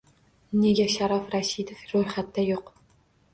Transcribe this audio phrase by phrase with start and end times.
[0.61, 2.75] Nega Sharof Rashidov ro'yxatda yo'q?